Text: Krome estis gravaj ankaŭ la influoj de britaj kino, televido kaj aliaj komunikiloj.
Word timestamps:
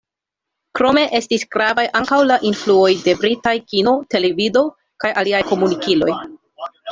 Krome 0.77 1.01
estis 1.17 1.43
gravaj 1.55 1.83
ankaŭ 1.99 2.17
la 2.29 2.37
influoj 2.51 2.87
de 3.09 3.15
britaj 3.25 3.53
kino, 3.75 3.93
televido 4.15 4.65
kaj 5.05 5.13
aliaj 5.25 5.43
komunikiloj. 5.53 6.11